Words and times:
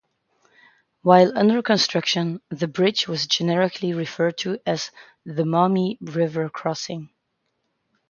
While 1.03 1.37
under 1.37 1.61
construction, 1.61 2.41
the 2.49 2.67
bridge 2.67 3.07
was 3.07 3.27
generically 3.27 3.93
referred 3.93 4.39
to 4.39 4.57
as 4.65 4.89
the 5.27 5.45
"Maumee 5.45 5.99
River 6.01 6.49
Crossing". 6.49 7.11